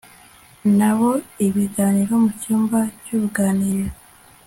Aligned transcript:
na 0.77 0.91
bo 0.97 1.11
ibiganiro 1.47 2.13
mu 2.23 2.31
cyumba 2.41 2.79
cyuruganiriro 3.03 3.95